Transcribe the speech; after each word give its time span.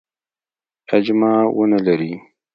اجماع 0.97 1.39
نه 1.69 1.73
ولري. 1.77 2.13